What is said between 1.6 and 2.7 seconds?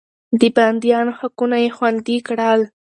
يې خوندي کړل.